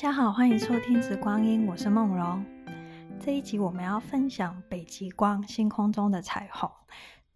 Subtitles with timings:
[0.00, 2.42] 大家好，欢迎收听《直光阴》，我是梦荣。
[3.22, 6.70] 这一集我们要分享北极光，星空中的彩虹。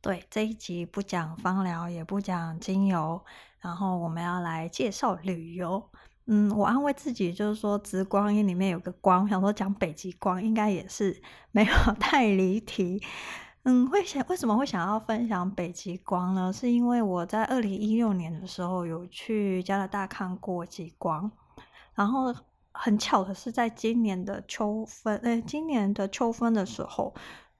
[0.00, 3.22] 对，这一集不讲芳疗，也不讲精油，
[3.60, 5.90] 然后我们要来介绍旅游。
[6.24, 11.20] 嗯，我安慰自己，就是说《直光阴》里面有个光，想说讲北极光，应该也是
[11.50, 13.02] 没有太离题。
[13.64, 16.50] 嗯，会想为什么会想要分享北极光呢？
[16.50, 21.30] 是因为我在二零一六年的时候有去加拿大看过极光，
[21.92, 22.34] 然后。
[22.76, 27.14] 很巧的是，在今年的秋分，哎，今年的秋分的时候，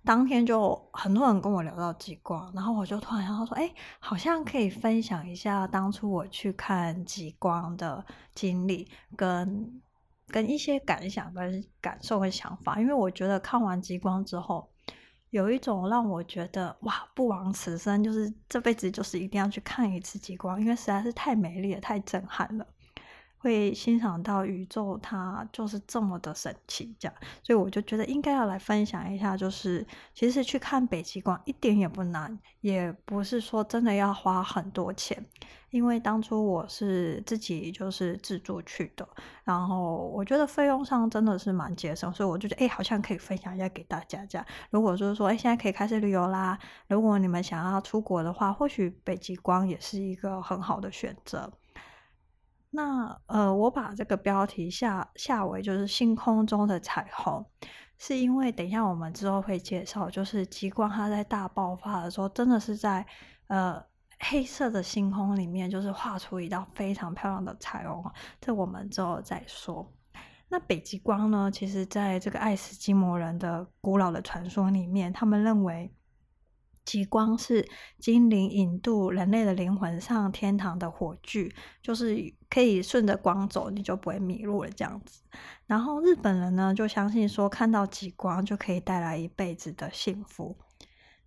[0.05, 9.80] 当天就很多人跟我聊到极光，然后我就突然想到说，哎，好像可以分享一下当初我去看极光的经历，跟
[10.27, 14.69] 跟一些感想、跟感受、跟想法，因为我觉得看完极光之后，
[15.30, 22.66] 有一种让我觉得哇，不枉此生，就是这辈子就是一定要去看一次极光，因为实在是太美丽了，太震撼了。
[23.45, 35.22] 会欣赏到宇宙，它就是这么的神奇，这样，所以我就觉得应该要来分享一下，就是其实去看北极光一点也不难，也不是说真的要花很多钱，
[35.69, 39.06] 因为当初我是自己就是自助去的，
[39.45, 44.47] 然后我觉得费用上真的是蛮节省，所以我就觉得哎，好像可以分享一下给大家这样。
[44.70, 51.53] 如果就是说哎，现在可以开始旅游啦，如果你们想要出国的话，或许北极光也是一个很好的选择。
[52.77, 57.47] 那呃，我把这个标题下下为就是星空中的彩虹，
[57.98, 63.06] 是因为等一下我们之后会介绍，就是极光它在大爆发的时候，真的是在
[63.47, 63.81] 呃
[64.19, 68.05] 黑色的星空里面，就是画出一道非常漂亮的彩虹。
[68.41, 69.88] 这我们之后再说。
[70.48, 75.92] 那北极光呢，其实在这个爱斯基摩人的古老的传说里面，他们认为。
[76.84, 77.66] 极光是
[77.98, 85.22] 精灵引渡人类的灵魂上天堂的火炬，就是可以顺着光走，你就不会迷路了这样子。
[85.66, 90.56] 然后日本人呢，就相信说看到极光就可以带来一辈子的幸福。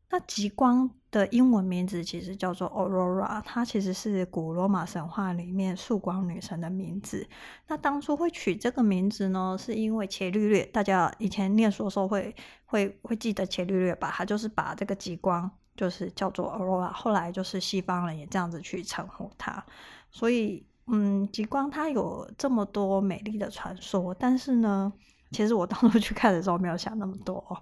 [0.10, 7.28] 那极光的英文名字其实叫做 Aurora，它其实是古罗马神话里面曙光女神的名字。
[7.68, 12.36] 那当初会取这个名字呢，是因为伽利略，大家以前念书的时候会
[12.66, 14.12] 会会记得伽利略吧？
[14.12, 19.66] 他就是把这个极光就是叫做 Aurora，后来就是西方人也这样子去称呼它。
[20.12, 24.92] 所以，嗯，极光它有这么多美丽的传说，但是呢。
[25.32, 27.62] 其实我当初去看的时候没有想那么多哦。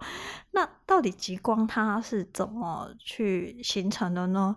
[0.52, 4.56] 那到底极光它是怎么去形成的呢？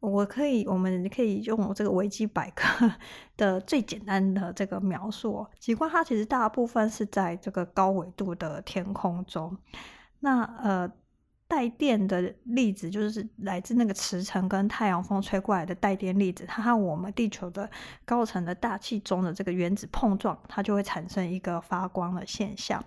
[0.00, 2.90] 我可以，我们可以用这个维基百科
[3.36, 5.46] 的最简单的这个描述。
[5.58, 9.56] 极光它其实大部分是在这个高纬度的天空中。
[10.20, 10.90] 那呃。
[11.50, 17.68] 带电的粒子就是来自那个磁层跟太阳风吹过来的带电粒子，它和我们地球的
[18.04, 22.82] 高层的大气中的这个原子碰撞，它就会产生一个发光的现象。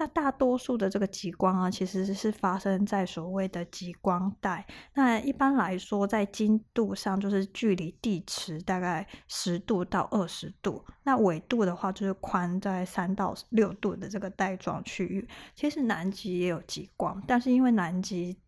[0.00, 4.64] 那大多数的这个极光啊，其实是发生在所谓的极光带。
[4.94, 10.84] 那一般来说，在经度上就是距离地磁大概十度到二十度。
[11.02, 15.28] 那纬度的话，就是宽在三到六度的这个带状区域。
[15.56, 18.38] 其实南极也有极光，但是因为南极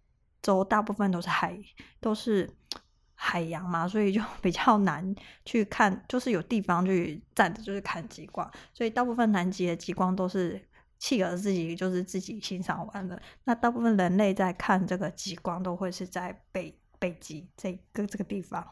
[0.41, 1.59] 洲大部分都是海，
[1.99, 2.49] 都是
[3.17, 5.12] 海洋嘛，所以就 比较难
[5.44, 8.49] 去看，就是有地方去站着就是看极光。
[8.72, 10.65] 所以大部分南极的极光都是。
[11.00, 13.21] 企鹅自己就是自己欣赏完了。
[13.43, 18.65] 那大部分人类在看这个极光，都会是在北北极这个这个地方。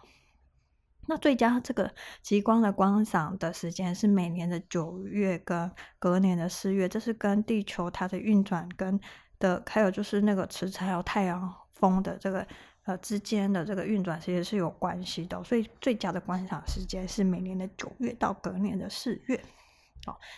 [1.06, 1.90] 那最佳这个
[2.20, 9.00] 极光的观赏的时间是每年的九月跟隔年的四月，这是跟地球它的运转跟
[9.38, 12.46] 的，还有就是那个磁场还有太阳风的这个
[12.84, 15.42] 呃之间的这个运转，其实是有关系的。
[15.42, 19.42] 所以最佳的观赏时间是每年的九月到隔年的四月。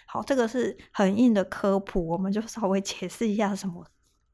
[0.07, 3.85] 好，这个是很硬的科普，我们就稍微解释一下什么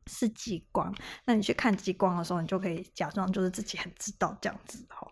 [0.07, 0.95] 是激光。
[1.25, 4.87] 那你去看激光的时候，你就可以假装就是自己很知道这样子。
[5.01, 5.11] 哦，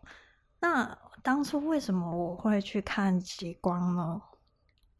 [0.61, 4.21] 那当初为什么我会去看激光呢？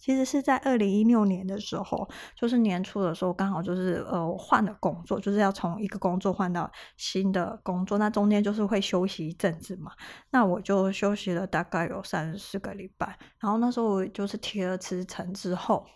[0.05, 2.07] 其实是在二零一六年的时候，
[2.37, 9.93] 就是年初的时候，刚好就是呃我换了工作，就是要从一个工作换到新的工作，那中间就是会休息一阵子嘛，
[10.31, 15.87] 那我就休息了大概有三四个礼拜，然后那时候我就是提了辞呈之后。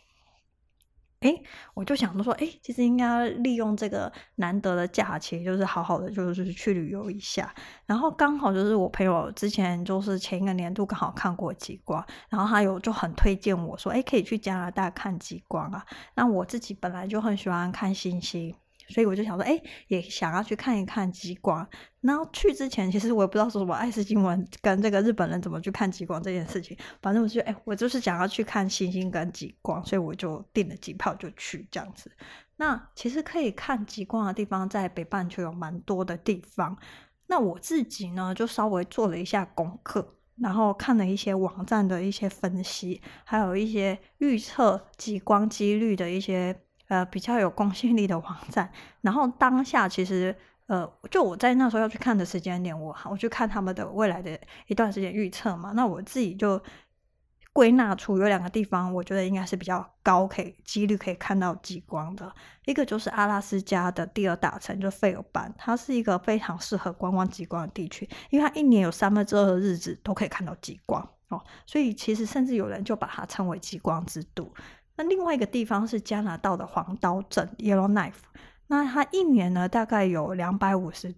[1.21, 1.35] 哎，
[1.75, 7.53] 我就想着说，哎，其实应该利用这个难得的假期，就是好好的，就是去旅游一下。
[7.87, 15.85] 然后刚好就是我朋友之前就是前一个年度刚好看过极光，然后他有就很推荐我说，哎，可以去加拿大看极光啊。
[16.15, 18.55] 那我自己本来就很喜欢看星星，
[18.89, 21.69] 所以我就想说，哎，也想要去看一看极光。
[22.01, 26.77] 然后去之前，其实我也不知道说什么爱斯基摩跟这个日本人怎么去看极光这件事情。
[27.03, 32.11] 反正我就，哎，我就是想要去看星星跟极光，所以我就订了机票就去这样子。
[32.57, 36.77] 那其实可以看极光的地方，在北半球有蛮多的地方。
[37.27, 46.59] 那我自己呢，就稍微做了一下功课，然后看了一些网站的一些分析，还有一些预测极光几率的一些
[46.89, 48.71] 呃比较有公信力的网站。
[49.01, 50.35] 然后当下其实
[50.67, 56.61] 呃，就我在那时候要去看的时间点，我我去看他们的未来的一段时间预测嘛，那我自己就。
[57.51, 62.33] 归纳出有两个地方，我觉得应该是比较高，可以几率可以看到极光的。
[62.67, 74.55] 一个就是阿拉斯加的第二大城，就费尔班，它是一个非常适合观光极光的地区，因为它一年有三分之二的日子都可以看到极光哦，所以其实甚至有人就把它称为极光之都。
[74.99, 78.13] 那另外一个地方是加拿大的黄刀镇 （Yellowknife），
[78.67, 81.15] 那它一年呢大概有两百五十。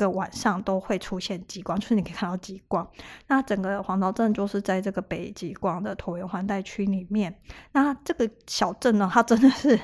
[0.00, 2.90] 个晚上都会出现极光，就是你可以看到极光。
[3.26, 7.38] 那整个黄刀镇就是在这个北极光的椭圆环带区里面。
[7.72, 9.78] 那这个小镇呢，它真的是，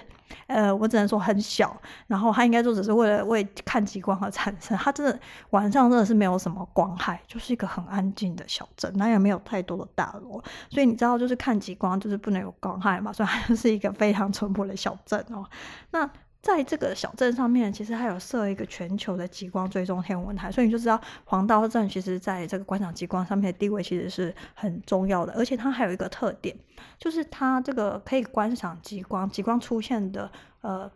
[0.46, 1.76] 呃，我只能说很小。
[2.06, 4.76] 然后它应该就只是为了为看极光而产生。
[4.78, 5.18] 它真的
[5.50, 10.42] 晚上真的是没有什么光害，就是一个很安静的小镇，那也没有太多的大楼。
[10.70, 15.44] 所以你知道，就是看极光就是不能有光害嘛，所以它是一个非常淳朴的小镇哦。
[15.90, 16.08] 那
[16.46, 25.32] 在这个小镇上面，其实还有设一个全球的极光追踪天文台，所以你就知道黄刀镇其实在这个观赏极光上面的地位其实是很重要的。
[25.32, 26.56] 而且它还有一个特点，
[27.00, 30.88] 就是它这个可以观赏极光，极光出现的呃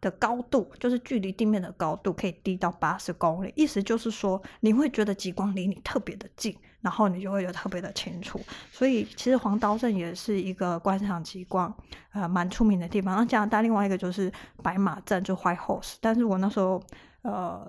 [0.00, 6.56] 的高度，就是距离地面的高度可以低到八十公里，意思就是说你会觉得极光离你特别的近。
[6.82, 8.40] 然后你就会有特别的清楚，
[8.72, 11.72] 所以其实黄刀镇也是一个观赏极光
[12.12, 13.16] 呃蛮出名的地方。
[13.16, 14.30] 那加拿大另外一个就是
[14.64, 15.94] 白马镇，就 White Horse。
[16.00, 16.82] 但是我那时候
[17.22, 17.64] 呃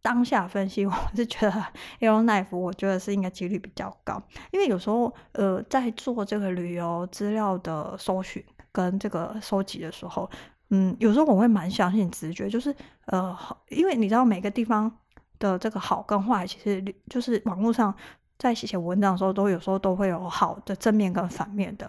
[0.00, 1.64] 当下分析， 我是觉得
[2.00, 10.30] Yellowknife 我觉得是应该几率比较高，因为有时候呃在做这个旅游资料的搜寻跟这个收集的时候，
[10.70, 12.74] 嗯，有时候我会蛮相信直觉，就是
[13.08, 13.36] 呃，
[13.68, 14.90] 因为你知道每个地方
[15.38, 17.94] 的这个好跟坏，其实就是网络上。
[18.36, 21.88] 在写文章的时候，都有时候都会有好的正面跟反面的，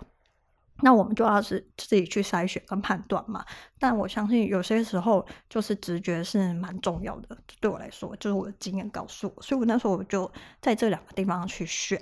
[0.81, 3.43] 那我们就要是自己去筛选跟判断嘛。
[3.79, 10.31] 但我相信有些时候就是直觉是蛮重要的，对我来说，就是我的经验告诉我，所以我那时候我就
[10.61, 12.01] 在这两个地方去选。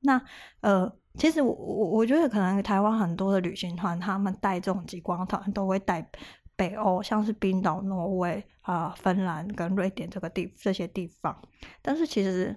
[0.00, 0.20] 那
[0.60, 6.08] 呃，其实我我我觉得可能台湾很多的旅行团，他们带这种极光团都会带
[6.54, 11.36] 北欧，像是冰岛、挪威啊、芬兰跟瑞典这个地这些地方，
[11.80, 12.54] 但是其实。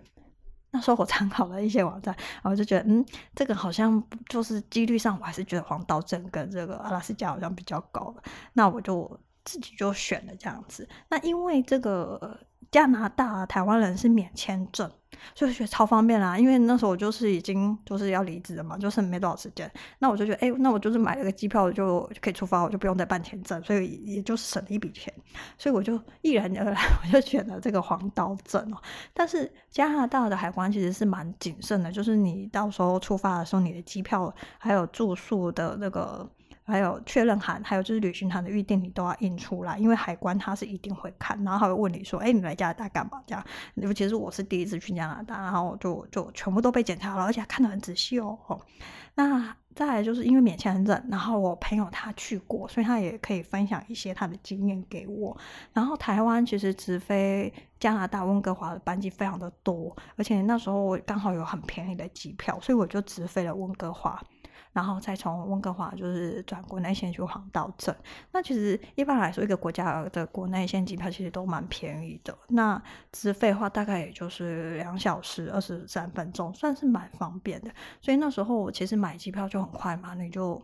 [0.72, 3.06] 那时候我参考了一些网站，然后就觉得，嗯，
[3.36, 8.24] 这个好像就是几率上，我还是觉得黄道镇跟这个阿拉斯加好像比较高了。
[8.54, 10.88] 那我就自己就选了这样子。
[11.10, 12.40] 那因为这个
[12.72, 14.92] 加拿大台湾人是免签证。
[15.36, 19.70] 所以觉得超方便啦，因为那时候我就是已经就是要离职了嘛，就是没多少时间。
[20.00, 25.14] 那我就觉得，哎、那我就是买了个机票就可以出发，我就不用再办签证，所以也就省了一笔钱。
[25.58, 28.78] 所以我就毅然而然， 我就选了这个黄刀镇哦。
[29.14, 36.30] 但是加拿大的海关其实是蛮谨慎的，就是你到时候出发的时候，你的机票还有住宿的那个。
[36.70, 43.44] 还有确认函，还有就是旅行团的预定，你都要印出来，因为海关他是一定会看，然后他会问你说：“哎，你来加拿大干嘛？”这样，
[43.76, 48.38] 尤其是我是第一次去加拿大，然后就就全部都被检查了，而且看得很仔细哦。
[48.48, 48.62] 哦，
[49.16, 55.38] 那再来就是因为免签证，然后我朋友他去过，所以他也可以分享一些他的经验给我。
[55.74, 64.22] 然后台湾其实直飞加拿大温哥华的班机非常的多，而且那时候我刚好有很便宜的机票，所以我就直飞了温哥华。
[64.72, 67.96] 然后再从温哥华就是转国内线去黄岛镇。
[68.32, 72.38] 那其实一般来说，一个国家的国内线机票其实都蛮便宜的。
[72.50, 77.72] 那直飞的话，大概也就是两小时二十三分钟，算是蛮方便的。
[78.00, 80.62] 所以那时候我其实买机票就很快嘛，你就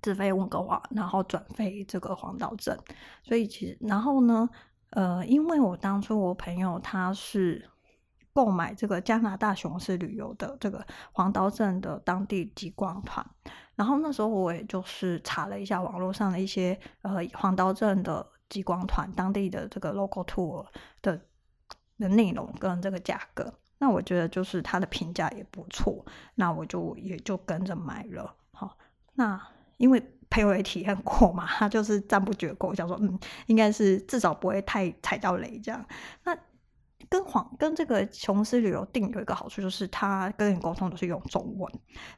[0.00, 2.78] 直飞温哥华，然后转飞这个黄岛镇。
[3.22, 4.48] 所以其实，然后呢，
[4.90, 7.68] 呃，因为我当初我朋友他是。
[8.32, 13.24] 购买这个加拿大雄狮旅游的这个黄刀镇的当地极光团，
[13.74, 20.66] 然后那时候我也就是查了一下网络上的一些呃黄刀镇的极光团当地的这个 local tour
[21.02, 21.20] 的
[21.98, 28.34] 的内容跟这个价格，那我觉得就是它的评价也不错，那我就也就跟着买了。
[28.52, 28.76] 好，
[29.14, 29.40] 那
[29.76, 35.84] 因为朋友也体验过嘛，他就是赞不绝口，想说嗯，应该是至少不会太踩到雷这样。
[36.24, 36.36] 那
[37.12, 41.70] 跟黄跟这个琼斯旅游订有一个好处，就是他跟你沟通都是用中文。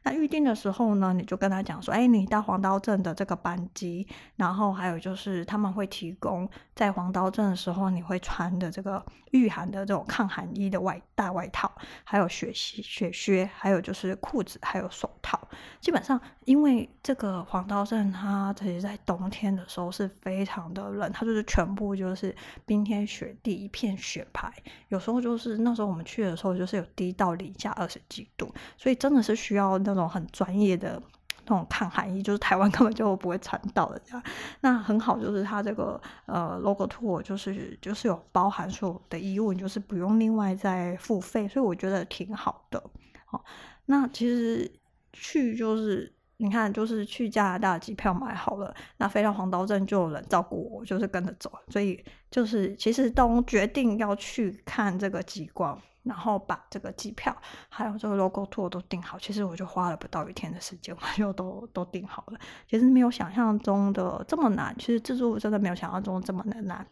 [0.05, 11.69] 那预定的时候呢，你就跟他讲说，哎，你到黄刀镇的这个班机，然后还有就是他们会提供在黄刀镇的时候你会穿的这个御寒的这种抗寒衣的外大外套，
[12.05, 15.41] 还有雪鞋、雪靴，还有就是裤子，还有手套。
[15.81, 22.33] 基本上，因为这个黄刀镇它其实在冬天的时候是非常的冷，它就是全部就是
[22.65, 24.53] 冰天雪地，一片雪白。
[24.88, 31.03] 有时候就是那时候我们去的时候，就是有低到零下二十几度，所以真的是需要那种很专业的
[31.47, 34.23] 那种抗寒衣，就是台湾 根本就不会穿到的这样。
[34.61, 42.83] 那很好，就是它这个呃 logo tour 就是就是有包含所有的衣物，就是不用另外再付费，所以我觉得挺好的。
[43.25, 43.45] 好，
[43.87, 44.71] 那其实
[45.12, 46.13] 去就是。
[46.37, 51.53] 你看，就是去加拿大机票买好了，那飞到黄刀镇就有人照顾我，就是跟着走。
[51.69, 57.35] 所以就是其实都决定要去看这个极光，然后把这个机票
[57.69, 62.38] 还有这个 logo tour 都订好，其实我就花了不到一天的时间，我就都都订好了。
[62.69, 66.87] 其实没有想象中的这么难，其实自助真的没有想象中这么的难。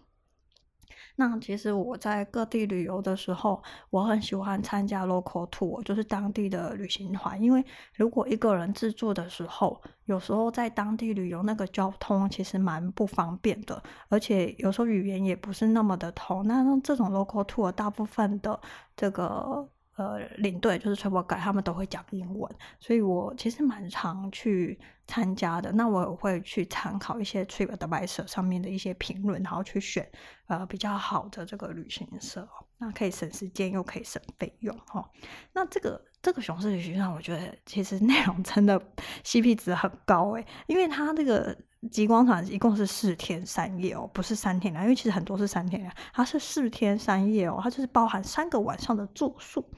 [1.16, 7.40] 那其实我在各地旅游的时候，我很喜欢参加 local tour，就是当地的旅行团。
[7.42, 7.64] 因为
[7.94, 16.46] 如果一个人自助的时候，有时候在当地旅游那个交通其实蛮不方便的，而且有时候语言也不是那么的通。
[16.46, 18.58] 那这种 local tour 大部分的
[18.96, 19.68] 这个。
[20.02, 25.70] 呃，领队就是 travel guide，他们都会讲英文，所以我其实蛮常去参加的。
[25.72, 30.10] 那我会去参考一些 TripAdvisor 上面的一些评论，然后去选
[30.46, 35.08] 呃比较好的这个旅行社，那可以省时间又可以省费用哈。
[35.52, 38.80] 那这个这个熊市旅行社，我觉得其实内容真的
[39.24, 41.56] CP 值很高诶，因为它这个。
[41.90, 49.68] 极光团一共是四天三夜哦，不是三天啊，因为其实很多是三天啊，它是四天三夜哦，它就是包含三个晚上的住宿，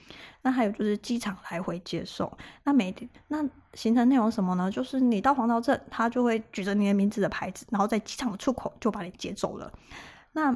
[0.42, 2.30] 那还有就是机场来回接送。
[2.62, 4.70] 那每天那行程内容什么呢？
[4.70, 9.72] 就是你到黄刀镇，他就会举着你的名字的牌子，然后在机场的出口就把你接走了。
[10.32, 10.54] 那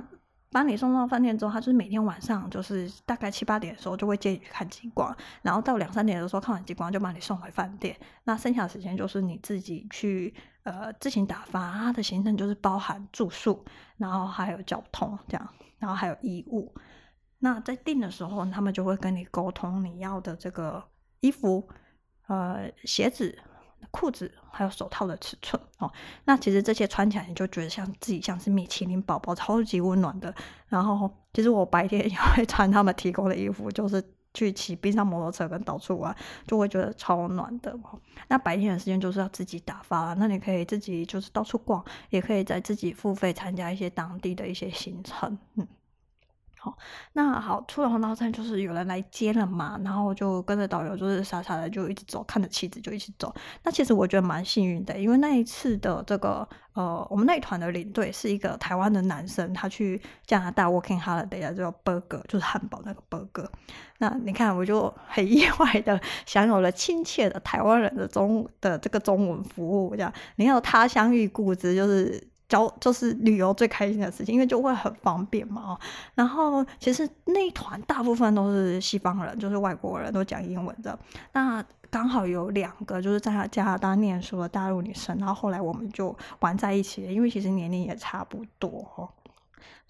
[0.50, 7.94] 把你送到饭店之后，他就是每天晚上就是大概七八点的时候就会接你去看极光，然后到两三点的时候看完极光就把你送回饭店。
[8.24, 11.72] 那剩下的时间就是你自己去呃自行打发。
[11.72, 13.62] 它的行程就是包含住宿，
[13.98, 16.74] 然后还有交通这样，然后还有衣物。
[17.40, 20.82] 那在订的时候，他们就会跟你沟通你要的这个
[21.20, 21.68] 衣服、
[22.26, 23.38] 呃鞋子。
[23.90, 25.90] 裤子还有手套的尺寸哦，
[26.24, 30.34] 那其实这些穿起来你就觉得像自己像是米其林宝宝，超级温暖的。
[30.68, 34.02] 然后其实我白天也会穿他们提供的衣服，就是
[34.34, 36.14] 去骑冰上摩托车跟到处玩，
[36.46, 37.98] 就会觉得超暖的哦。
[38.28, 45.66] 那白天的时间就是要自己打发，那你可以自己就是到处逛，也可以在自己付费参加一些当地的一些行程，嗯。
[46.60, 46.76] 好，
[47.12, 53.32] 那好，出了黄刀镇就是有人来接了嘛，然后就跟着导游，就是傻傻的就一直走，看着妻子就一起走。
[53.62, 63.48] 那其实我觉得蛮幸运的，因为那一次的这个呃，我们那一团的领队是一个台湾的男生，他去加拿大 working holiday 啊，叫 burger，就是汉堡那个 burger。
[63.98, 72.28] 那你看，我就很意外的 享有了亲切的台湾人的中的这个中文服务，这样你要他乡遇故知，就是。
[72.48, 75.78] 交就是旅游最开心的事情，因为就会很方便嘛。
[76.14, 80.98] 然后其实那一团大部分都是西方人，就是外国人都讲英文的。
[81.32, 89.10] 那刚好有两个就是在加拿大念书的大陆女生，然后后来我们就玩在一起，因为其实年龄也差不多。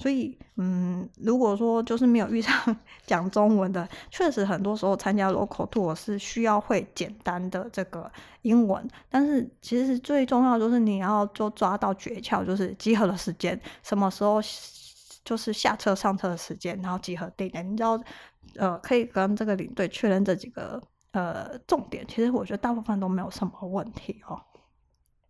[0.01, 2.55] 所以，嗯，如果说就是没有遇上
[3.05, 8.11] 讲中文的，确实很多时候参加 local tour 是需要会简单的这个
[8.43, 8.89] 英文。
[9.11, 14.41] 但是，其实最重要就是你要就抓到诀窍，就是集合的时间，什么时候
[15.25, 18.01] 就是下车上车的时间，然后集合地点，你知道，
[18.57, 22.07] 呃，可以跟这个领队确认这几个呃重点。
[22.07, 24.41] 其实我觉得大部分都没有什么问题哦。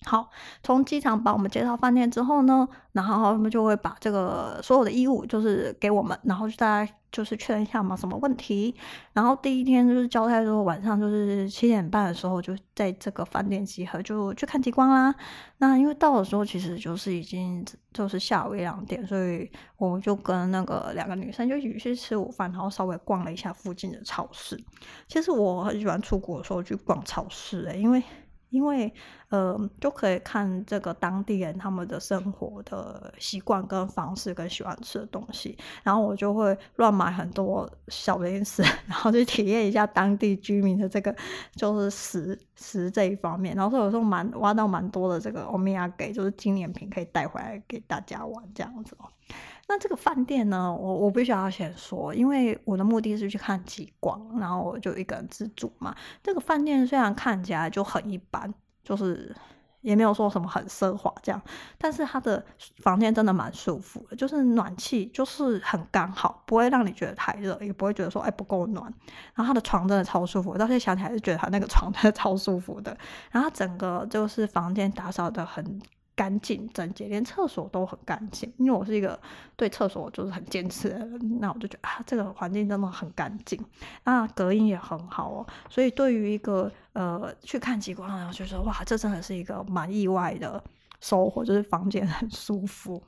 [0.05, 0.31] 好，
[0.63, 8.73] 从机场把我们接到饭店之后呢，然后他们就会把这个所有的衣物就是给我们，然后就大家就是确认一下嘛，什么问题。
[9.13, 15.13] 然后第一天就是交代说晚上就是七点半的时候就在这个饭店集合，就去看极光啦。
[15.59, 24.57] 那因为到的时候其实就是已经就是下午一两点，所以我们就跟那个两个女生就一起去吃午饭，然后稍微逛了一下附近的超市。
[25.09, 28.01] 其实我很喜欢出国的时候去逛超市诶，因为。
[28.51, 28.93] 因为，
[29.29, 41.15] 呃，就可以看这个当地人他们的生活的习惯跟方式跟喜欢吃的东西，然后我就会乱买很多小零食， 然后去体验一下当地居民的这个
[41.55, 48.97] 就是食食这一方面，然后有时候蛮挖到蛮多的这个欧米亚给，就是纪念品可以带回来给大家玩这样子。
[49.69, 55.95] 那这个饭店呢，我我必须要先说，因为我的目的是去看极光，然后我就一个人自助嘛。
[56.23, 59.37] 这个饭店虽然看起来就很一般，就是。
[59.81, 61.41] 也没有说什么很奢华这样，
[61.79, 62.45] 但是他的
[62.79, 68.93] 房间真的蛮舒服的，就是暖气就是很刚好，不会让你觉得太热，也不会觉得说哎不够暖。
[69.35, 72.95] 然后他的床真的超舒服，到现在想起来是觉得他那个床 真的超舒服的。
[73.31, 75.81] 然后整个就是房间打扫得很。
[76.19, 78.53] 干净整洁，连厕所都很干净。
[78.59, 79.17] 因为我是一个
[79.55, 83.65] 对厕所就是很坚持的人，那我就觉得啊，这个环境真的很干净，
[84.03, 85.47] 那隔音也很好哦。
[85.71, 90.61] 所以对于一个呃去看极光然后，就说哇，这真的是一个蛮意外的
[91.01, 93.01] 收获，就是房间很舒服。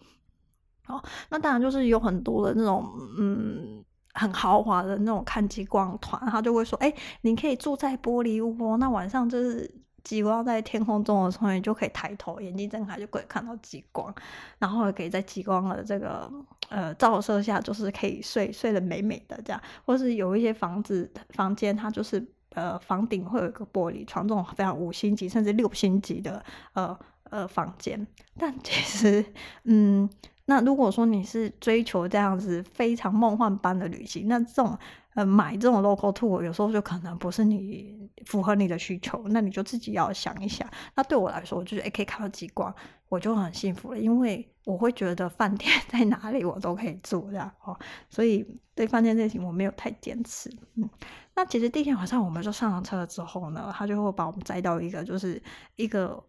[0.85, 2.89] 好，那当然就是有很多的那种
[3.19, 9.80] 嗯很豪华的那种看极光团，他就会说，哎，你可以住在玻璃屋哦，那晚上就是。
[10.03, 14.15] 极光在天空中的时候，你就可以抬头，眼睛睁开就可以看到极光，
[14.59, 16.31] 然后也可以在极光的这个
[16.69, 28.07] 呃照射下，就是可以睡睡得美美的这样，或是有一些房子房间，它就是呃房顶会有一个玻璃窗，这种非常五星级甚至六星级的呃呃房间。
[28.39, 29.25] 但其实，
[29.65, 30.09] 嗯，
[30.51, 34.77] 那如果说你是追求这样子非常梦幻般的旅行，那这种。
[35.15, 40.65] 呃，买这种 local tour 有时候就可能不是你符合你的需求，那你就自己要想一想。
[40.95, 42.73] 那对我来说，我就是诶可以看到极光，
[43.09, 47.77] 我就很幸福了，因为我会觉得饭店 在哪里我都可以住这样哦，
[48.09, 50.49] 所以对饭店这些我没有太坚持。
[50.77, 50.89] 嗯，
[51.35, 55.43] 那其实第一天晚上我们就上了车之后呢，他就会把我们载到一个就是
[55.75, 56.23] 一个。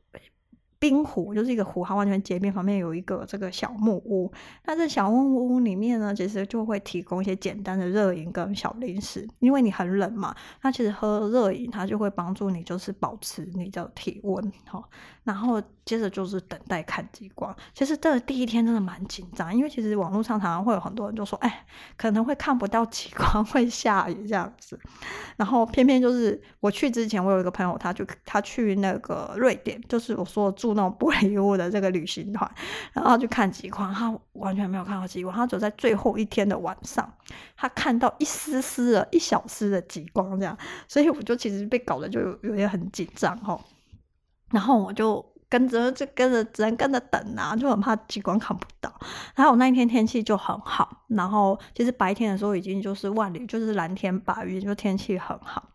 [0.82, 4.32] 冰湖就是一个湖，它完全结冰，旁边有一个这个小木屋。
[4.66, 10.36] 那这小木屋里面呢，其实就会提供一些简单的热饮跟小零食，因为你很冷嘛。
[10.64, 14.84] 那其实喝热饮，它就会帮助你就是保持你的体温，哈。
[15.24, 17.56] 然后接着就是等待看极光。
[17.74, 21.66] 其实这第一天真的蛮紧张，因为其实网络上常常会有很多人就说，哎，
[21.98, 24.80] 可能会看不到极光， 会下雨这样子。
[25.38, 32.50] 然后偏偏就是我去之前，我有一个朋友，他就他去那个瑞典，就是我说住那种玻璃屋的这个旅行团，
[32.94, 37.12] 然后去看极光，他完全没有看到极光，他走在最后一天的晚上，
[37.56, 43.60] 他看到一丝丝的一小丝的极光这样，所以我就其实被搞得就有有点很紧张哈。
[44.52, 48.94] 然后我就跟着，就跟着，只能跟着等啊，就很怕极光看不到。
[49.36, 55.70] 然后我那一天天气就很好，然后其实白天的时候已经就是万里，就是蓝天白云，就天气很好。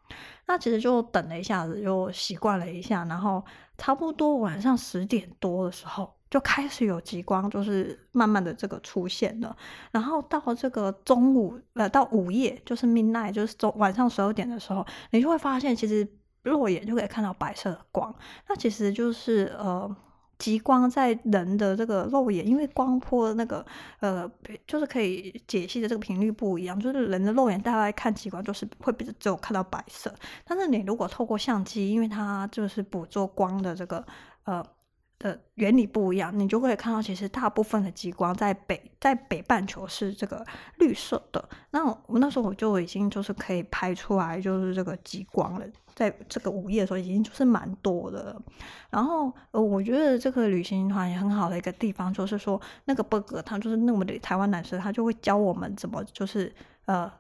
[0.46, 3.44] 那其实就等了一下子，就习惯了一下，然后
[3.76, 9.56] 差不多晚上十点多的时候，就开始有极光，就是慢慢的这个出现了。
[9.90, 16.08] 然后到这个中午，呃，到午夜，就是 midnight，就是中晚上十二点的时候，你就会发现其实。
[16.50, 18.14] 肉眼就可以看到白色的光，
[18.48, 19.94] 那其实就是呃
[20.38, 23.64] 极光在人的这个肉眼，因为光波那个
[24.00, 24.30] 呃
[24.66, 34.04] 就是可以解析的这个频率不一样，就是人的肉眼大概看极光就是会比只有看到白色，但是你如果透过相机，因为它就是捕捉光的这个
[34.44, 34.64] 呃。
[35.18, 40.44] 的原理不一样，你就会看到，其实大部分的极光在北在北半球是这个
[40.78, 41.48] 绿色的。
[41.70, 48.40] 那我那时候我就已经就是可以拍出来，就是这个极光了，在这个午夜的时候已经就是蛮多的。
[48.90, 57.10] 然后呃，我觉得这个旅行团也很好的一个地方，就是说那个伯格他就是那么的台湾男生，他就会教我们怎么就是呃。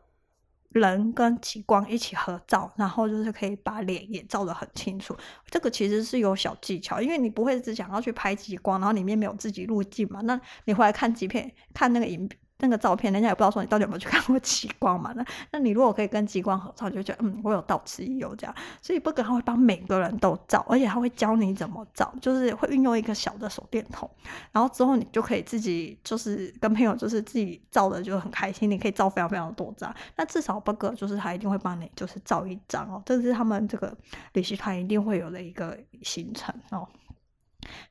[0.70, 5.16] 人跟极光一起合照，然后就是可以把脸也照得很清楚。
[5.50, 10.20] 这个其实是有小技巧，因为你不会只想要去拍极光，然后里面没有自己路径嘛。
[10.22, 12.28] 那你回来看几片，看那个影。
[12.58, 15.12] 那个照片，人家也不知道说你到底有没有去看过极光嘛？
[15.14, 18.54] 那那你如果可以跟极光合照，就觉得嗯，我有到此一游这样。
[18.80, 24.10] 所以伯格他会帮每个人都照，而且他会教你怎么照，就是会运用一个小的手电筒，
[24.52, 29.94] 然后之后你就可以自己就是跟朋友就是自己照的就很开心，你可以照非常非常多张。
[30.16, 33.94] 那至少伯格就是他一定会帮你就是照一张哦，这是他们这个
[34.32, 36.88] 旅行团一定会有的一个行程哦。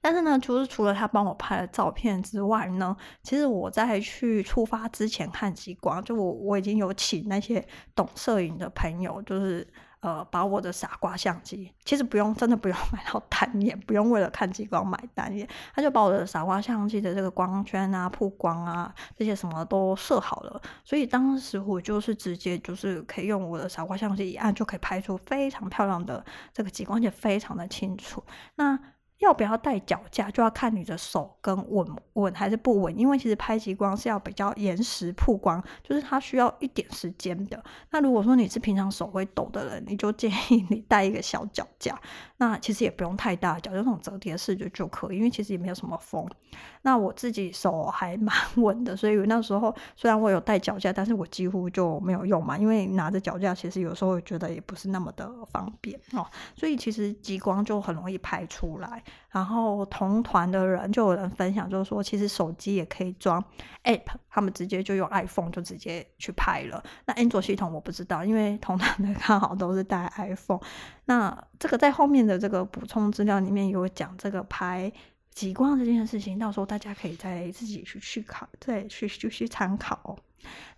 [0.01, 9.67] 但是呢，就是除了他帮我拍了照片之外呢，其实我在去出发之前看极光，就我我已经有请那些懂摄影的朋友，就是
[10.01, 28.23] 呃把我的傻瓜相机，其实不用真的不用 买到单眼，不用为了看极光买单眼，他就把我的傻瓜相机的这个光圈啊、曝光啊这些什么都设好了，所以当时我就是直接就是可以用我的傻瓜相机一按就可以拍出非常漂亮的这个极光，也非常的清楚。
[28.55, 28.79] 那
[29.19, 37.63] 要不要带脚架，就要看你的手跟稳稳还是不稳，因为其实拍极光是要比较延时曝光，就是它需要一点时间的。
[37.91, 41.99] 那如果说你是平常手会抖的人，你就建议你带一个小脚架。
[42.37, 46.27] 那其实也不用太大脚，就那种折叠式的就可以，因为其实也没有什么风。
[46.81, 56.25] 那我自己手还蛮稳的，所以那时候虽然我有带脚架，但是我几乎就没有用嘛，因为拿着脚架其实有时候觉得也不是那么的方便哦。
[56.55, 59.01] 所以其实激光就很容易拍出来。
[59.29, 63.43] 然后同团的人就有人分享，就是说其实手机也可以装
[63.83, 66.81] App，他们直接就用 iPhone 就直接去拍了。
[67.05, 70.61] 那安卓系统我不知道，因为同团的刚好都是带 iPhone。
[71.05, 74.91] 那这个在后面的这个补充资料里面有讲这个拍
[75.29, 80.17] 极光这件事情，到时候大家可以再自己去去考，再去去去参考。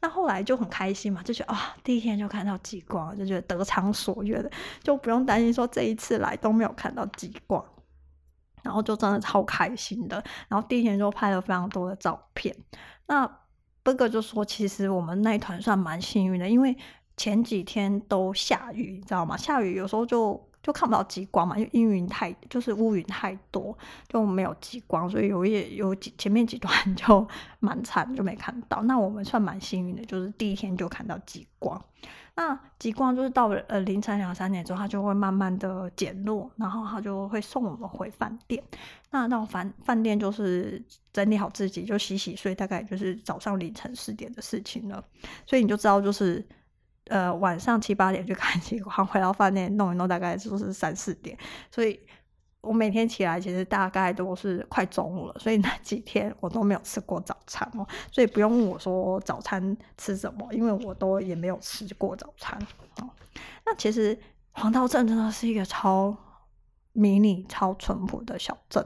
[0.02, 4.52] 那后来就很开心嘛，就觉得啊、第一天就看到极光，就觉得得偿所愿的，
[4.84, 7.63] 就不用担心说这一次来都没有看到极光，
[8.63, 10.24] 然后就真的超开心的。
[10.50, 12.56] 然后第一天就拍了非常多的照片。
[13.06, 13.26] 那
[13.84, 16.76] b 哥就说，其实我们那一团算蛮幸运的，因为。
[17.18, 19.36] 前几天都下雨，你知道吗？
[19.36, 23.76] 下雨有时候就就看不到极光嘛，因为阴云太就是乌云太多，
[24.08, 27.28] 就没有极光，所以有一有几前面几段 就
[27.60, 28.84] 蛮惨，就没看到。
[28.84, 31.84] 那我们算蛮幸运的，就是第一天就看到极光。
[32.36, 38.64] 那极光就是到了呃凌晨两三点之后，它就会慢慢的减弱，然后它就会送我们回饭店。
[39.10, 40.80] 那到饭饭店就是
[41.12, 45.04] 整理好自己就洗洗睡，大概就是早上凌晨四点的事情了。
[45.48, 46.46] 所以你就知道就是。
[47.10, 51.38] 呃，晚上七八点去看极光，回到饭店弄一弄，大概就是三四点。
[51.72, 52.00] 所以
[52.62, 57.88] 我每天起来其实大概都是快中午了，所以那几天我都没有吃过早餐哦。
[58.12, 62.60] 所以不用问我说早餐吃什么，因为我都也没有吃过早餐
[63.02, 63.10] 哦。
[63.65, 64.17] 那其实
[64.52, 66.15] 黄道镇真的是一个超。
[66.98, 68.84] 迷你超淳朴的小镇，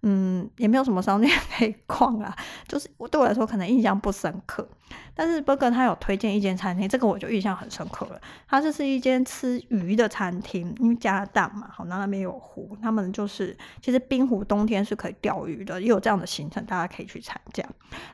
[0.00, 2.34] 嗯，也没有什么商店可以逛啊，
[2.66, 4.66] 就是我对我来说可能印象不深刻。
[5.14, 8.18] 但是波哥他有推荐一间餐厅，这个我就印象很深刻了。
[8.48, 17.62] 它这是一间吃鱼的餐厅，因为加拿大嘛，好，那那边有湖，他们就是其实冰湖冬天是可以钓鱼的，也有这样的行程，大家可以去参加。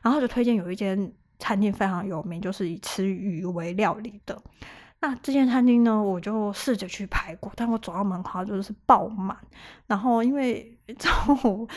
[0.02, 4.42] 然后就推荐有一间餐厅非常有名，就是以吃鱼为料理的。
[5.00, 9.36] 那这间餐厅呢，我就试着去排过，但我走到门口就是爆满。
[9.86, 11.12] 然后因为 中
[11.44, 11.68] 午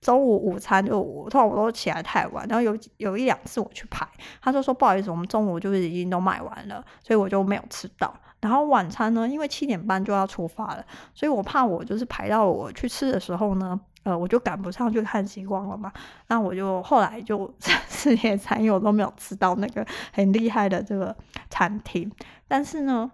[0.00, 4.08] 中午午餐就我突然我都起来太晚，然后有有一两次我去排，
[4.40, 8.12] 他就说不好意思，我们中午就是已经都卖完了，所以我就没有吃到。
[8.40, 13.80] 然后晚餐呢，因为七点半就要出发了，所以我怕我就是排到我去吃的时候呢。
[14.06, 15.92] 呃，我就赶不上去看极光了嘛。
[16.28, 17.52] 那我就后来就
[17.88, 21.14] 四天三夜我都没有吃到那个很厉害的这个
[21.50, 22.08] 餐厅。
[22.46, 23.10] 但是呢，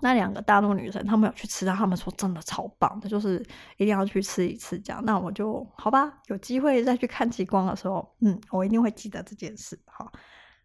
[0.00, 3.38] 那两个大陆女生她们有去吃，她们说真的超棒的，就是
[3.76, 5.00] 一定要去吃一次这样。
[5.04, 10.10] 那我就好吧，有机会再去看极光的时候，嗯，我一定会记得这件事哈。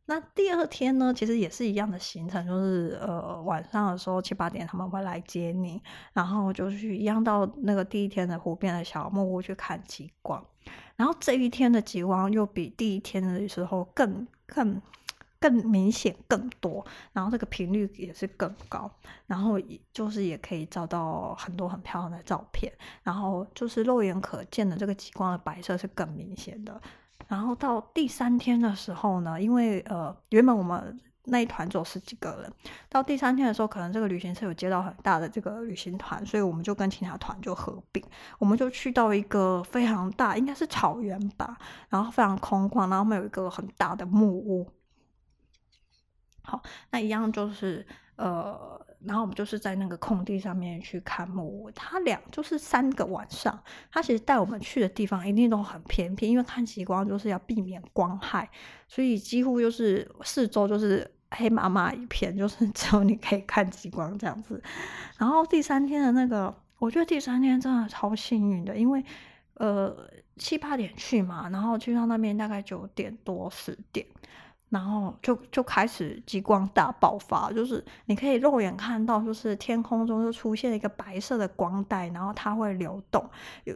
[0.07, 5.81] 那第二天呢，其实也是一样的行程，就是呃晚上的时候七八点他们会来接你，
[6.13, 10.45] 然后就去一样到那个第一天的湖边的小木屋去看极光。
[10.95, 14.79] 然后这一天的极光又比第一天的时候更更
[15.39, 18.89] 更明显更多，然后这个频率也是更高，
[19.25, 19.59] 然后
[19.91, 22.71] 就是也可以照到很多很漂亮的照片，
[23.03, 26.79] 然后就是肉眼可见的这个极光的白色是更明显的。
[27.27, 32.53] 然后到第三天的时候呢，因为呃原本我们那一团只有十几个人，
[32.87, 38.03] 到第三天的时候，可能这个旅行社有接到很大的这个旅行团，所以我们就跟其他团就合并，
[38.37, 41.57] 我们就去到一个非常大，应该是草原吧，
[41.89, 44.69] 然后非常空旷，然后我们有一个很大的木屋。
[46.43, 47.85] 好，那一样就是
[48.17, 48.79] 呃。
[49.03, 53.59] 然后我们就是在那个空地上面去看木屋，他俩就是三个晚上。
[53.91, 58.49] 他其实带我们去的地方一定都很偏僻，因为看极光就是要避免光害，
[58.87, 64.61] 所以几乎就是四周就是黑麻麻一片，就是只有你可以看极光这样子。
[65.17, 69.03] 然后第三天的那个，我觉得第三天真的超幸运的，因为
[69.55, 69.95] 呃
[70.37, 74.05] 七八点去嘛，然后去到那边大概九点多十点。
[74.69, 83.23] 然后就就开始激光大爆发，就是你可以肉眼看到，就是天空中就出现一个白色的光带，然后它会流动。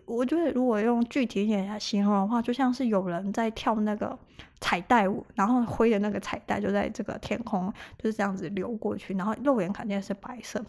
[0.05, 4.17] 我觉得如果用具体一点来形容的话，就像是有人在跳那个
[4.59, 10.61] 彩带舞，然后挥的那个彩带就在这个天空就是这样子流过去，然后肉眼看见是白色。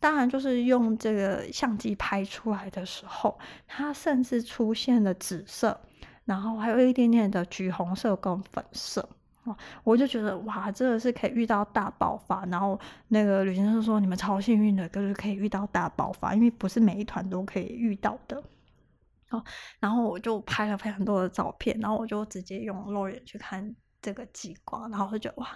[0.00, 5.80] 当然，就是用这个相机拍出来的时候，它甚至出现了紫色，
[6.24, 9.08] 然后还有一点点的橘红色跟粉色。
[9.84, 12.44] 我就觉得哇，真的是可以遇到大爆发。
[12.46, 18.42] 然后那个旅行社说，你们超幸运的，就是可以遇到大爆发，因为不是每一团都可以遇到的。
[19.30, 19.44] 哦，
[19.78, 25.48] 然后我就拍了非常多的照片，然后我就直接用肉眼去看这个极光，然后我就觉得哇，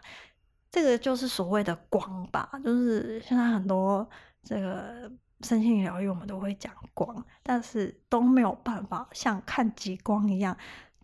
[0.70, 4.06] 这个就是所谓的光吧，就是现在很多
[4.42, 10.54] 这个身心疗愈我们都会讲光，但是都没有办法像看极光一样。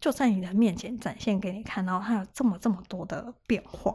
[0.01, 3.95] 就在你的面前展现给你看，然后它有这么这么多的变化，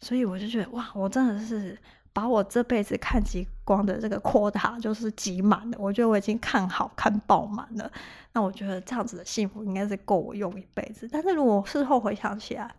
[0.00, 1.78] 所以我就觉得哇，我真的是
[2.12, 7.90] 把我这辈子看极光的这个 quota 就是挤满了，我觉得我已经看好看爆满了。
[8.32, 11.06] 那我觉得这样子的幸福应该是够我用一辈子。
[11.12, 12.74] 但是如果事后回想起来，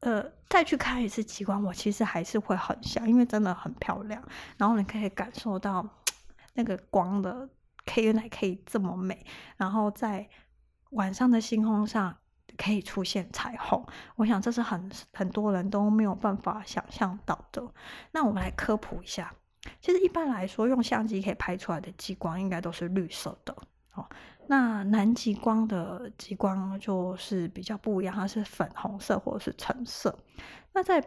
[0.00, 4.22] 呃，再去看一次极光，我其实还是会很想，因为真的很漂亮。
[4.56, 5.84] 然后你可以感受到
[6.54, 7.48] 那个光的，
[7.84, 10.28] 可以原来可以这么美，然后在。
[10.92, 12.16] 晚上的星空上
[12.56, 13.84] 可以出现彩虹，
[14.16, 17.62] 我想这是很很多人都没有办法想象到的。
[18.12, 19.34] 那我们来科普一下，
[19.80, 23.56] 其实一般来说，用相机可以拍出来的极光应该都是绿色的
[23.94, 24.06] 哦。
[24.46, 30.16] 那南极光的极光就是比较不一样，它是粉红色或者是橙色。
[30.72, 31.02] 那在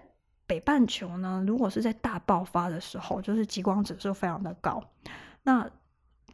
[0.47, 4.83] 北半球呢，如果是在大爆发的时候，就是极光指数非常的高，
[5.43, 5.69] 那。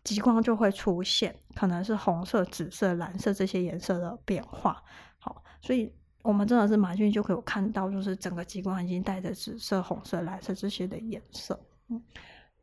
[0.04, 4.84] 极光就会出现，可能是红色、紫色、蓝色这些颜色的变化。
[5.20, 11.60] 好，所以我们真的是蛮幸运，就可以看到，就是整个极光已经带着紫色、红色、蓝色这些的颜色。
[11.90, 12.04] 嗯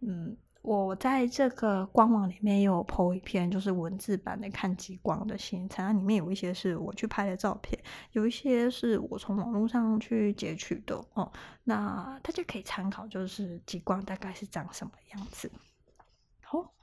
[0.01, 7.81] 嗯，我在这个官网里面也有 po 一篇，就是文字版的看极光的行程，里面有一些是我去拍的照片，
[8.13, 11.31] 有一些是我从网络上去截取的哦。
[11.63, 15.49] 那大家可以参考，就是极光大概是长什么样子。
[16.43, 16.75] 好。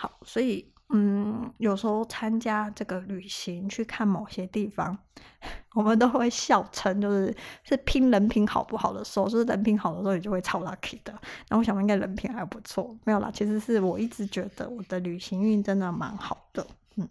[0.00, 4.96] 好，所以嗯，有时候参加这个旅行去看某些地方，
[5.74, 11.12] 我们都会笑称，就是是拼人品好不好的时候，就是人品好的时候，你就会超 lucky 的。
[11.48, 17.08] 那我想应该人品还不错，没有啦，其实是我一直觉得我的旅行运真的蛮好的，嗯，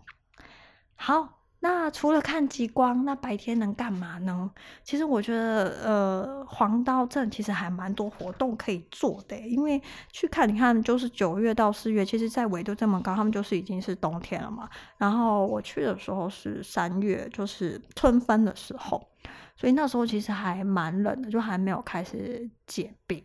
[0.96, 1.37] 好。
[1.60, 4.52] 那除了看极光，那白天能干嘛呢？
[4.84, 9.36] 其实我觉得，呃，黄刀镇其实还蛮多活动可以做的。
[9.40, 14.70] 因为去看，你看，就是九月到四月，其实在纬度这么高，他们就是已经是冬天了嘛。
[14.98, 19.08] 然后我去的时候是三月，就是春分的时候，
[19.56, 23.24] 所以那时候其实还蛮冷的，就还没有开始结冰，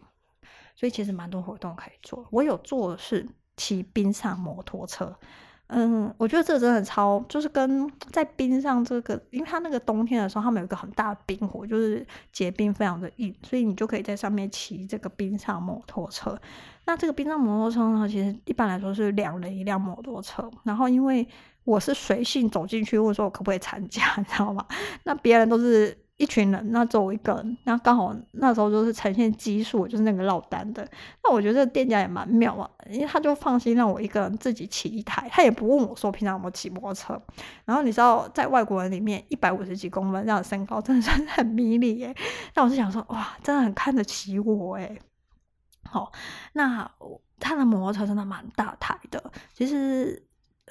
[0.74, 2.26] 所以其实蛮多活动可以做。
[2.30, 5.14] 我有做的是骑冰上摩托车。
[5.74, 16.38] 嗯，我觉得这真的超，就是跟在冰上这个，因为它那个冬天的时候，他们有一个很大的冰湖，就是结冰非常的硬，所以你就可以在上面骑这个冰上摩托车。
[16.84, 20.50] 那这个冰上摩托车呢，其实一般来说是两人一辆摩托车。
[20.64, 21.26] 然后因为
[21.64, 24.66] 我是随性走进去，问说我可不可以参加， 你知道吗？
[25.04, 25.96] 那别人都是。
[26.22, 30.88] 一群人，那只有我一个人，那刚好那时候就是呈现奇数，就是那个落单的。
[31.24, 37.20] 那我觉得这店家也蛮妙啊，因为他就放心让我一个人自己骑一台，他也不问我说平常有没有骑摩托车。
[37.64, 42.14] 然后你知道，在外国人里面，一百五十几公分这样的身高，真的是很迷你耶。
[42.54, 45.00] 那我是想说，哇，真的很看得起我诶。
[45.82, 46.12] 好，
[46.52, 46.88] 那
[47.40, 50.22] 他的摩托车真的蛮大台的，其实。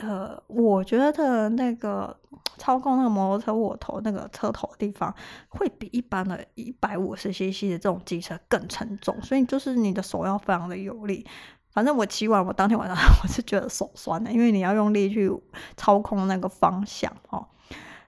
[0.01, 2.15] 呃，我觉得那个
[2.57, 5.13] 操控那个摩托车我头那个车头的地方，
[5.49, 11.25] 会比一般的一百五十 cc 的这种机车更沉重，所以就是你的手要非常的有力。
[11.69, 15.31] 反正我骑完，我当天晚上 我是觉得手酸的，因为你要用力去
[15.77, 17.45] 操控那个方向哦。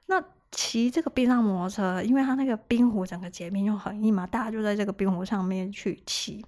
[0.08, 6.44] 那骑这个冰上摩托车，因为它那个冰湖整个结冰又很硬嘛，大家就在这个冰湖上面去骑。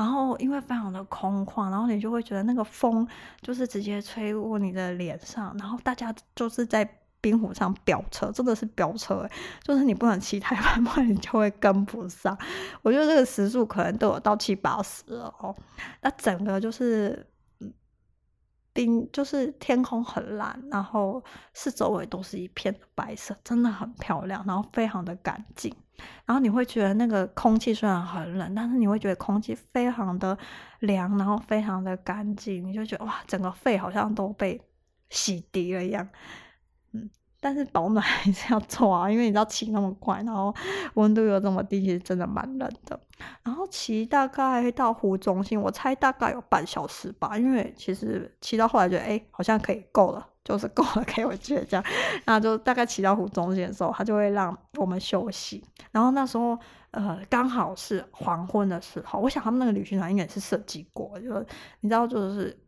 [0.00, 3.06] 然后因为非常的空旷，然后你就会觉得那个风
[3.42, 6.88] 就是直接吹过你的脸上，然后大家就是在
[7.20, 9.28] 冰湖上飙车，真的是飙车，
[9.62, 12.34] 就是你不能骑太慢， 不然你就会跟不上。
[12.80, 15.54] 我觉得这个时速可能都有到七八十了哦。
[16.00, 17.26] 那整个就是。
[19.12, 21.22] 就是天空很蓝，然后
[21.54, 25.74] 四周围都是一片白色，真的很漂亮，然后非常的干净。
[26.24, 30.36] 然后你会觉得那个空气虽然很冷，但是你会觉得空气非常的
[30.80, 34.60] 凉，然后非常的干净，你就觉得哇，整个肺好像都被
[35.10, 36.08] 洗涤了一样，
[37.40, 40.54] 但是保暖 还是要做啊，因为你知道骑那么快，然后
[40.94, 43.00] 温度又这么低，其实真的蛮冷的。
[43.42, 51.84] 然后骑大概到湖中心，我猜大概有半小时吧，因为其实骑到后来觉得，哎，好像可以够了，就是够了，可以回去这样。
[52.24, 55.62] 然后就大概骑到湖中心的时候，他就会让我们休息。
[55.90, 56.58] 然后那时候，
[56.92, 61.46] 呃，刚好是黄昏的时候，我想他们那个旅行团应该是设计过，就是
[61.80, 62.58] 你知道，就是。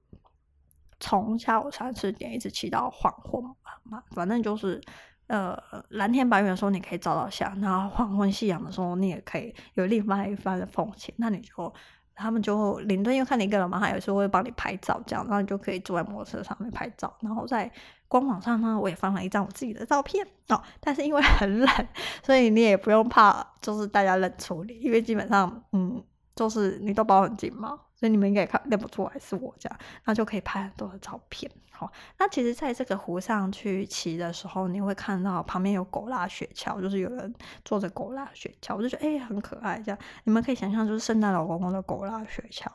[1.04, 3.42] 从下午三四点一直骑到黄昏
[3.82, 4.80] 嘛，反正就是，
[5.26, 11.12] 呃，蓝天白云的时候你可以照到相，然后黄昏夕阳的时候你也可以有另外一番的风情。
[11.18, 11.74] 那你就
[12.14, 17.12] 他们就领队又看你一个人嘛，他有时候会帮你拍照，这样，然后你就可以坐在摩托车上面拍照。
[17.20, 17.68] 然后在
[18.06, 20.62] 官网上呢，我也放了一张我自己的照片哦。
[20.78, 21.68] 但是因为很 冷，
[22.22, 26.00] 所以你也不用怕，就是大家认出你，因为基本上，嗯。
[26.34, 31.50] 就是你都包很紧嘛，所以你们应该也看认不出来是我这样，那就可以拍很多的照片。
[31.70, 39.98] 好，那其实在这个湖上去骑的时候，你会看到旁边有狗拉雪橇，就是有人坐着狗拉雪橇，我就觉得哎、很可爱这样。
[40.24, 42.66] 你们可以想象，就是圣诞老公公的狗拉雪橇。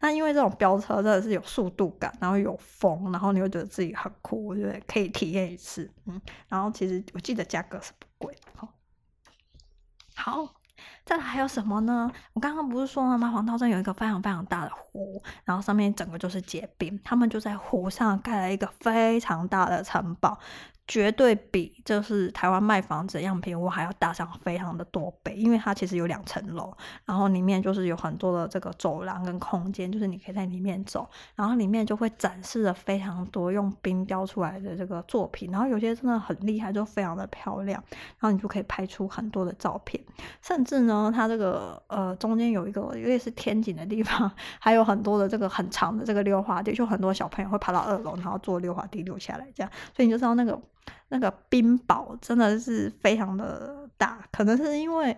[0.00, 5.90] 那因为这种飙车真的是有速度感，然后有风，然后你会觉得自己很酷，我觉得可以体验一次。
[6.06, 8.36] 嗯，然后其实我记得价格是不贵。
[8.56, 8.68] 好，
[10.16, 10.59] 好。
[11.04, 12.10] 再来还有什么呢？
[12.32, 13.30] 我刚刚不是说了吗？
[13.30, 20.38] 黄涛镇有一个非常非常大的湖，然后上面整个就是结冰，他们就在湖上盖了一个非常大的城堡。
[20.90, 37.80] 绝对比就是台湾卖房子的样品屋还要大上非常的多倍，因为它其实有两层楼，然后里面就是有很多的这个走廊跟空间，就是你可以在里面走，然后里面就会展示了非常多用冰雕出来的这个作品，然后有些真的很厉害，就非常的漂亮，
[38.18, 40.02] 然后你就可以拍出很多的照片，
[40.42, 50.60] 甚至呢，它这个呃中间有一个类似天井的地方， 还有很多的这个很长的这个溜滑梯，就很多小朋友会爬到二楼，然后坐溜滑梯溜下来，这样，所以你就知道那个。
[51.08, 55.16] 那个冰雹真的是非常的大，可能是因为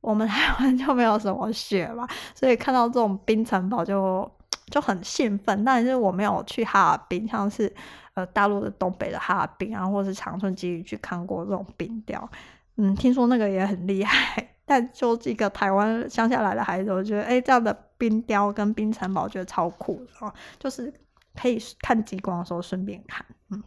[0.00, 4.30] 我们 台湾就没有什么雪吧，所以看到这种冰城堡就
[4.66, 5.64] 就很兴奋。
[5.64, 7.72] 但是我没有去哈尔滨，像是
[8.14, 12.28] 呃大陆的东北的哈尔滨啊，或是长春基地去看过这种冰雕。
[12.76, 14.48] 嗯，听说那个也很厉害。
[14.64, 20.92] 但就这个台湾乡下来的孩子，我觉得哎，这样的冰雕跟冰城堡，觉得超酷的哦，就是
[21.34, 23.62] 可以看极光的时候顺便看，嗯。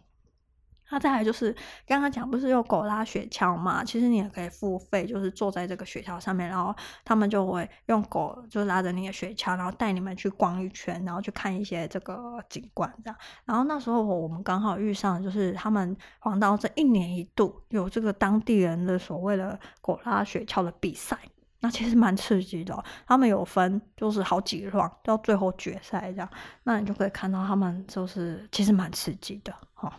[0.91, 1.55] 那再来就是
[1.87, 3.83] 刚刚讲不是有狗拉雪橇嘛？
[3.83, 13.17] 其实你也可以付费，就是坐在这个雪橇上面，然后他们就会用狗就拉着你的雪橇，然后带你们去逛一圈，然后去看一些这个景观这样。
[13.45, 21.17] 然后那时候我们刚好遇上，就是他们黄道镇一年一度有这个当地人的所谓的狗拉雪橇的比赛，
[21.61, 22.83] 那其实蛮刺激的。
[23.07, 26.29] 他们有分就是好几轮到最后决赛这样，
[26.63, 29.91] 那你就可以看到他们就是其实蛮刺激的哈。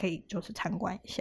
[0.00, 1.20] 可以就是参观一下，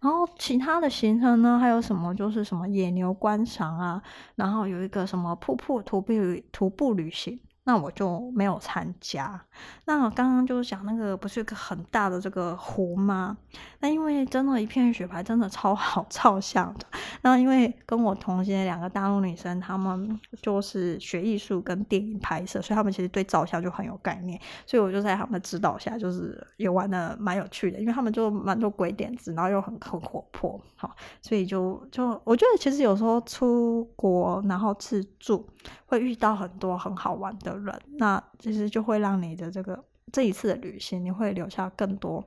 [0.00, 4.02] 然后其他的行程呢，还有什么就是什么野牛观赏啊，
[4.34, 6.14] 然后有一个什么瀑布徒步
[6.50, 7.38] 徒步旅行。
[7.64, 9.40] 那我就没有参加。
[9.86, 13.36] 那刚刚就是讲那个不是一个很大的这个湖吗？
[13.80, 16.86] 那因为真的，一片雪白，真的超好 照相的。
[17.22, 24.38] 那因为跟我同行的两个大陆女生，她们就是学艺术跟电影拍摄，所以她们其实对照相就很有概念。
[24.66, 27.80] 所以我就在她们指导下，就是也玩的蛮有趣的。
[27.80, 35.48] 因为她们就蛮多鬼点子，然后又很很活泼，好，所以就就我觉得其实有时候出国然后自助
[35.94, 42.24] 会遇到很多很好玩的人，那其实就会让你的这个这一次的旅行，你会留下更多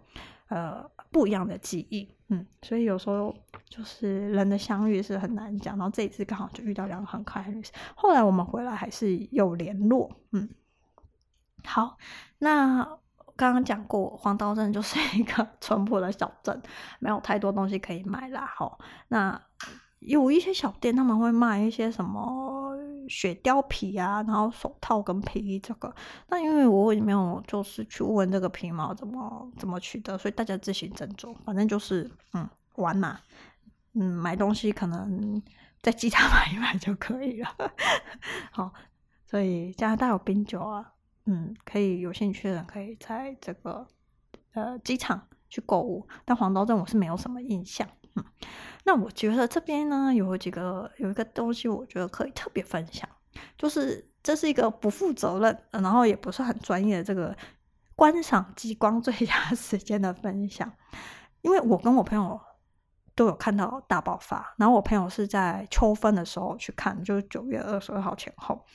[0.48, 3.36] 呃不一样的记忆，嗯，所以有时候
[3.70, 10.50] 就是人的相遇是很难讲，然后这一次刚好就遇到两个很可爱的女生，后来我们回来还是有联络，嗯，
[11.66, 11.98] 好，
[12.40, 12.84] 那
[13.36, 16.62] 刚刚讲过黄刀镇就是一个 淳朴的小镇，
[17.00, 19.42] 没有太多东西可以买啦，好，那
[20.00, 22.56] 有一些小店他们会卖一些什么。
[23.10, 25.96] 雪貂皮啊，然后手套跟皮衣这个，
[26.28, 31.34] 那因为我也没有就是去问这个皮毛怎么怎么取得，所以大家自行斟酌。
[31.46, 33.18] 反正就是嗯玩嘛，
[33.94, 35.42] 嗯买东西可能
[35.82, 37.48] 在机场 买一买就可以了。
[38.52, 38.74] 好，
[39.26, 40.92] 所以加拿大有冰酒啊，
[41.28, 43.88] 嗯，可以有兴趣的人可以在这个
[44.52, 46.06] 呃机场去购物。
[46.26, 47.88] 但黄刀镇我是没有什么印象，
[48.84, 53.08] 那我觉得这边呢，有几个有一个东西，我觉得可以特别分享，
[53.58, 57.36] 就是这是一个不负责任，然后也不是很专业的这个
[57.96, 60.72] 观赏极光最佳时间的分享。
[61.42, 62.40] 因为我跟我朋友
[63.16, 68.66] 都有看到大爆发，然后我朋友是在秋分的时候去看，就是九月二十二号前后。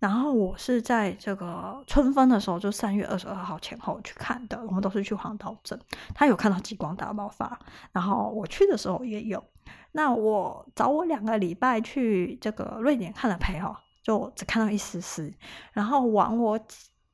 [0.00, 4.58] 然后我是在这个春分的时候，就三月二十二号前后去看的。
[4.66, 5.78] 我们都是去黄岛镇，
[6.14, 7.56] 他有看到极光大爆发。
[7.92, 9.44] 然后我去的时候也有。
[9.92, 15.30] 那我找我两个礼拜去这个瑞典看的朋友，就只看到一丝丝。
[15.74, 16.58] 然后往我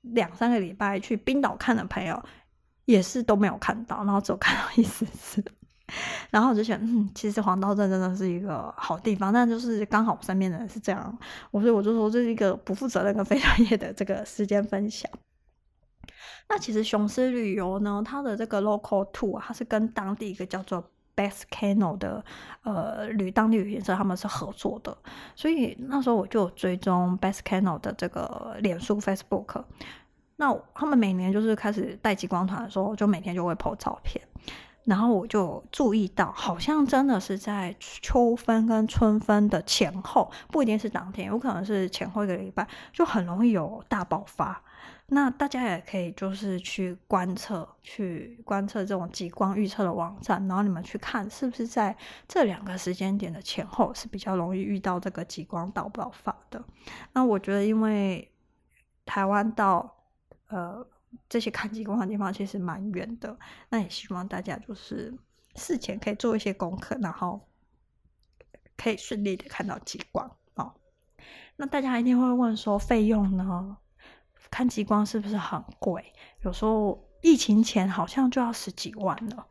[0.03, 2.22] 两三个礼拜去冰岛看的朋友，
[2.85, 5.44] 也是都没有看到，然后只有看到一丝丝。
[6.31, 11.18] 然后我就想，嗯，其实黄刀镇真的是一个好地方，但就是刚好我身边的人是这样，
[11.51, 15.11] 我所以我就说这是一个不负责任跟非专业的这个时间分享。
[16.49, 20.82] 那其实雄狮旅游呢，它的这个 local tour 它是跟当地一个叫做
[21.16, 22.24] Best Canal 的
[22.62, 24.97] 呃旅当地旅行社他们是合作的，
[25.34, 29.64] 所以那时候我就追踪 Best Canal 的这个脸书 Facebook。
[30.37, 34.22] 那他们每年就是开始带极光团的时候，就每天就会 po 照片。
[34.87, 44.62] 然后我就注意到，好像真的是在秋分跟春分的前后，不一定是当天，有可能是前后一个礼拜，就很容易有大爆发。
[45.09, 51.97] 那大家也可以就是去观测，去观测这种极光预测的网站，然后你们去看是不是在
[52.28, 56.64] 这两个时间点的前后是比较容易遇到这个极光大爆发的。
[57.12, 58.30] 那我觉得，因为
[59.05, 59.97] 台湾到
[60.47, 60.87] 呃。
[61.28, 63.38] 这些看极光的地方其实蛮远的，
[63.68, 65.16] 那也希望大家就是
[65.54, 67.48] 事前可以做一些功课，然后
[68.76, 70.74] 可以顺利的看到极光哦。
[71.56, 73.76] 那大家一定会问说，费用呢？
[74.50, 76.12] 看极光是不是很贵？
[76.42, 79.46] 有时候疫情前好像就要十几万了，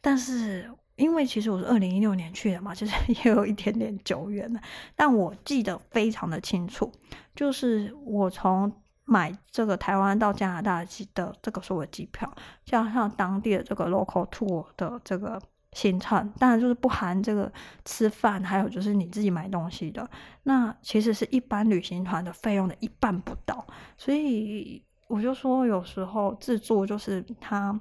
[0.00, 4.60] 但是因为其实我是二零一六年去的嘛，其实也有一点点久远了，
[4.94, 6.92] 但我记得非常的清楚，
[7.34, 8.72] 就是我从。
[9.04, 10.84] 买这个台湾到加拿大
[11.14, 12.32] 的这个所谓机票，
[12.64, 15.40] 加上当地的这个 local tour 的这个
[15.72, 17.52] 行程，当然就是不含这个
[17.84, 20.08] 吃饭，还有就是你自己买东西的，
[20.44, 23.66] 那其实是一般旅行团的费用的一半不到。
[23.96, 27.80] 所以我就说，有时候自助就是它，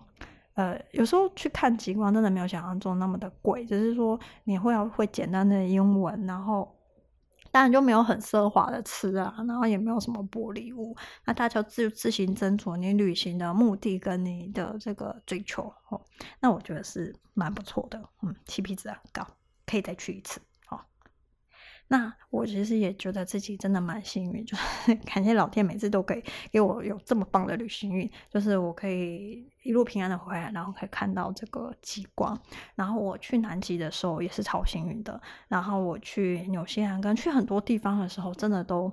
[0.56, 6.76] 呃，有时候去看极光真的没有想象中那么的贵，只是说你会要会简单的英文，然后。
[7.52, 10.96] 当然就没有很奢华的吃啊，然后也没有什么玻璃屋，
[11.26, 16.02] 那大家自自行斟酌你旅行的目的跟你的这个追求哦。
[16.40, 19.28] 那我觉得是蛮不错的，嗯，CP 值很高，
[19.66, 20.40] 可以再去一次。
[21.92, 32.40] 那我其实也觉得自己真的蛮幸运，就是 感谢老天每次都可以给我有这么棒的旅行运，就是我可以一路平安的回来，然后可以看到这个极光。
[32.76, 38.92] 然后我去南极的时候也是超幸运的，然后我去纽西兰跟去很多地方的时候，真的都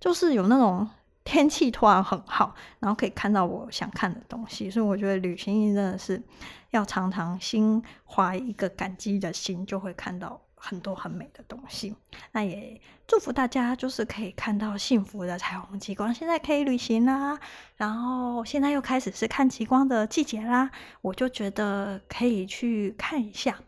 [0.00, 0.88] 就是有那种
[1.24, 4.70] 天气突然很好，然后可以看到我想看的东西。
[4.70, 6.22] 所以我觉得旅行真的是
[6.70, 10.40] 要常常心怀一个感激的心，就会看到。
[10.62, 11.96] 很多很美的东西，
[12.32, 16.12] 那也祝福大家，就是可以看到幸福的彩虹极光。
[16.12, 17.40] 现在可以旅行啦，
[17.76, 23.58] 然后现在又开始是看极光的季节啦，我就觉得可以去看一下。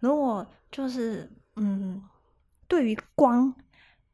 [0.00, 2.02] 如果就是嗯，
[2.66, 3.54] 对于光，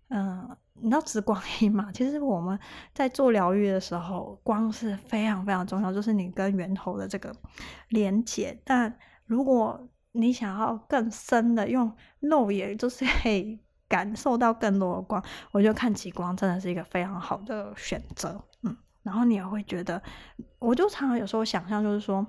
[0.08, 1.90] 嗯、你知道直光阴嘛？
[1.94, 2.58] 其实我们
[2.92, 7.34] 在做疗愈的时候，光是非常非常重要，就是你跟源头的这个
[7.88, 8.60] 连接。
[8.62, 13.58] 但如果你想要更深的用肉眼，就是可以
[13.88, 18.42] 感受到更多的光，我觉得看极光真的是一个非常好的选择。
[18.62, 20.02] 嗯，然后你也会觉得，
[20.58, 22.26] 我就常常有时候想象，就是说，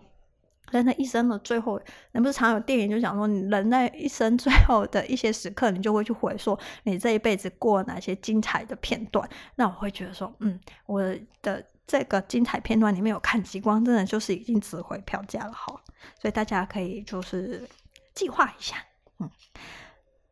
[0.71, 1.81] 人的一生的最后，
[2.11, 9.27] 那不是常有电影就讲说，你人在一生最后的一些时刻，你就会去回溯你这一辈子过哪些精彩的片段。
[9.55, 11.01] 那我会觉得说，嗯，我
[11.41, 11.63] 的。
[11.89, 15.73] 这个精彩片段里面有看极光，真的就是已经值回票价了哈，
[16.19, 17.67] 所以大家可以就是
[18.13, 18.77] 计划一下，
[19.19, 19.29] 嗯。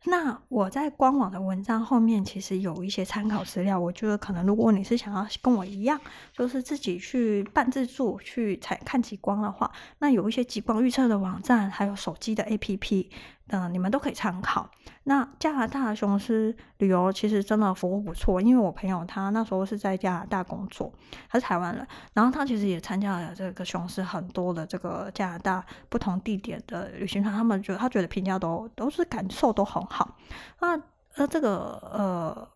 [0.07, 5.99] 那我在官网的文章后面其实有一些参考资料，我觉得可能如果你是想要跟我一样，
[6.31, 13.09] 就是自己去办自助去采看极光的话，那有一些极光预测的网站，还有手机的 APP。
[13.49, 14.69] 嗯，你们都可以参考。
[15.03, 20.91] 那加拿大的雄狮旅游其实真的服务不错，因为我朋友他那时候是在加拿大工作，
[21.29, 30.15] 他是台湾人，然后他其实也参加了这个雄狮很多的这个加拿大不同地点的旅行团，他们觉得他觉得评价都都是感受都很好。
[30.59, 30.79] 那
[31.15, 32.47] 那这个呃。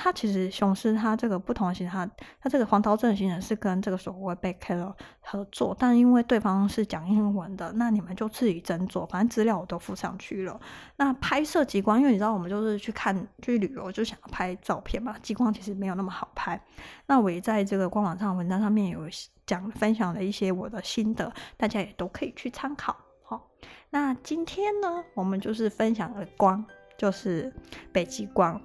[0.00, 2.08] 它其实雄狮它这个不同型，它
[2.40, 10.60] 它这个黄桃镇型人是跟这个所谓 backpacker 合作，但因为对方是讲英文的，那你们就自己斟酌，反正资料我都附上去了。
[10.94, 16.60] 那拍摄极光，因为你知道我们就是去看去旅游，就想要拍照片嘛，极光其实没有那么好拍。
[17.06, 19.00] 那我也在这个官网上文章上面有
[19.46, 22.96] 讲分享了一些我的心得，大家也都可以去参考。
[23.24, 23.50] 好，
[23.90, 26.64] 那今天呢，我们就是分享了光，
[26.96, 27.52] 就是
[27.92, 28.60] 北极光，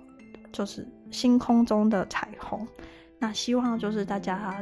[0.51, 0.87] 就是。
[1.13, 2.67] 星空中的彩虹，
[3.19, 4.57] 那希望就是大家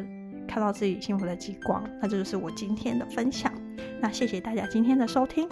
[0.47, 3.52] 看到自己幸福的极光，那这就是我今天的分享。
[3.99, 5.47] 那谢谢大家今天的收听。